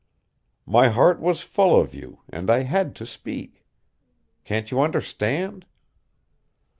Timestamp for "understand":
4.81-5.63